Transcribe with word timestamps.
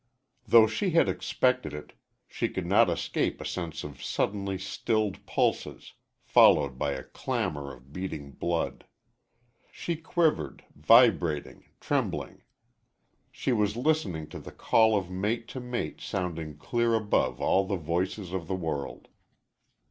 Though 0.47 0.65
she 0.65 0.89
had 0.89 1.07
expected 1.07 1.75
it, 1.75 1.93
she 2.27 2.49
could 2.49 2.65
not 2.65 2.89
escape 2.89 3.39
a 3.39 3.45
sense 3.45 3.83
of 3.83 4.01
suddenly 4.03 4.57
stilled 4.57 5.23
pulses 5.27 5.93
followed 6.23 6.79
by 6.79 6.93
a 6.93 7.03
clamor 7.03 7.71
of 7.71 7.93
beating 7.93 8.31
blood. 8.31 8.85
She 9.71 9.95
quivered, 9.97 10.63
vibrating, 10.75 11.65
trembling. 11.79 12.41
She 13.31 13.51
was 13.51 13.77
listening 13.77 14.27
to 14.29 14.39
the 14.39 14.51
call 14.51 14.97
of 14.97 15.11
mate 15.11 15.47
to 15.49 15.59
mate 15.59 16.01
sounding 16.01 16.57
clear 16.57 16.95
above 16.95 17.39
all 17.39 17.67
the 17.67 17.75
voices 17.75 18.33
of 18.33 18.47
the 18.47 18.55
world. 18.55 19.07